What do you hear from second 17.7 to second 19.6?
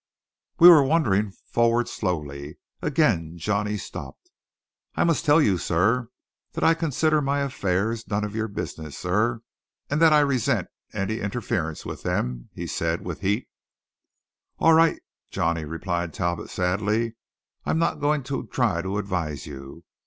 not going to try to advise